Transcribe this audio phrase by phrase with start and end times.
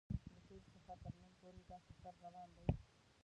[0.27, 2.65] له تېر څخه تر نن پورې دا سفر روان دی.